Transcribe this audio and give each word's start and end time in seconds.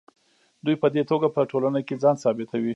دوی 0.65 0.75
په 0.81 0.87
دې 0.95 1.03
توګه 1.11 1.27
په 1.35 1.41
ټولنه 1.51 1.79
کې 1.87 1.95
ځان 2.03 2.15
ثابتوي. 2.23 2.69